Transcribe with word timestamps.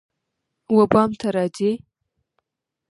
وبام 0.77 1.11
ته 1.19 1.27
راځی 1.35 1.71